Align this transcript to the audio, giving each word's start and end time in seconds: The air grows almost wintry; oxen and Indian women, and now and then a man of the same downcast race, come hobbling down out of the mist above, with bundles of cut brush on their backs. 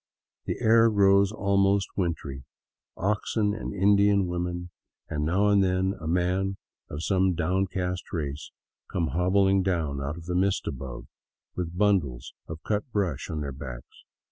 The 0.45 0.55
air 0.61 0.89
grows 0.89 1.31
almost 1.31 1.87
wintry; 1.95 2.43
oxen 2.97 3.53
and 3.53 3.71
Indian 3.71 4.25
women, 4.25 4.71
and 5.07 5.23
now 5.23 5.49
and 5.49 5.63
then 5.63 5.93
a 6.01 6.07
man 6.07 6.57
of 6.89 6.97
the 6.97 7.01
same 7.01 7.35
downcast 7.35 8.11
race, 8.11 8.49
come 8.91 9.09
hobbling 9.09 9.61
down 9.61 10.01
out 10.01 10.17
of 10.17 10.25
the 10.25 10.33
mist 10.33 10.65
above, 10.65 11.05
with 11.55 11.77
bundles 11.77 12.33
of 12.47 12.63
cut 12.63 12.91
brush 12.91 13.29
on 13.29 13.41
their 13.41 13.51
backs. 13.51 14.03